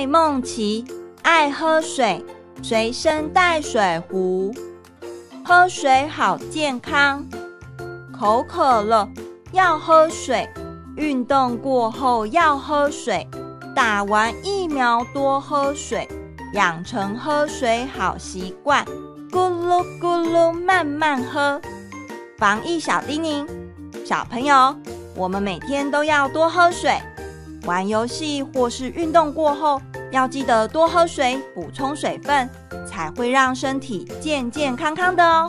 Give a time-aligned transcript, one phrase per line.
[0.00, 0.82] 爱孟奇，
[1.20, 2.24] 爱喝水，
[2.62, 4.50] 随身带水壶。
[5.44, 7.22] 喝水好健康，
[8.18, 9.06] 口渴了
[9.52, 10.48] 要喝水，
[10.96, 13.28] 运动过后要喝水，
[13.76, 16.08] 打完疫苗多喝水，
[16.54, 18.82] 养成喝水好习惯。
[19.30, 21.60] 咕噜咕噜慢慢喝。
[22.38, 23.46] 防疫小叮咛，
[24.06, 24.74] 小朋友，
[25.14, 26.98] 我们每天都要多喝水。
[27.70, 32.50] 玩游戏或是运动过后要记得多喝水补充水分
[32.84, 35.48] 才会让身体健健康康的哦。